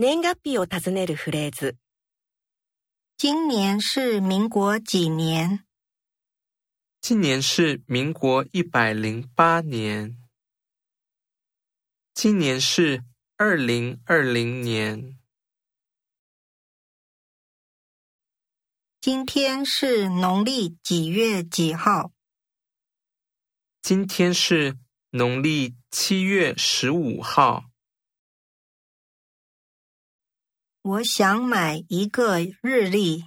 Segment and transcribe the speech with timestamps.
[0.00, 1.76] 月日を尋ねるフレーズ。
[3.20, 5.66] 今年是民国几年？
[7.00, 10.16] 今年是民国一百零八年。
[12.14, 13.02] 今年是
[13.38, 15.18] 二零二零年。
[19.00, 22.12] 今天是农历几月几号？
[23.82, 24.78] 今天是
[25.10, 27.64] 农历七月十五号。
[30.82, 33.24] 我想买一个日历。